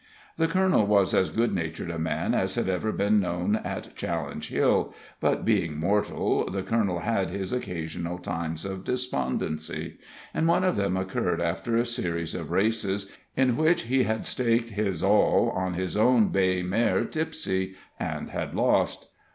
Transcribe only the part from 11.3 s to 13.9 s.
after a series of races, in which